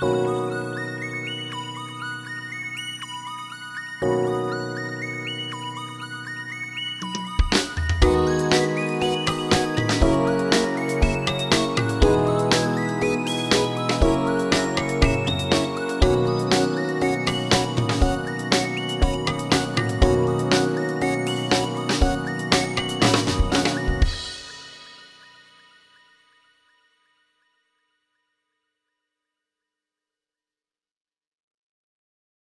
Bye. 0.00 0.29